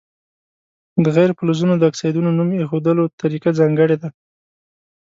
[1.03, 4.09] د غیر فلزونو د اکسایدونو نوم ایښودلو طریقه ځانګړې ده.